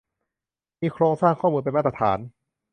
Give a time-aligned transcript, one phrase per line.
[0.81, 2.19] มีโครงสร้างข้อมูลเป็นมาตรฐาน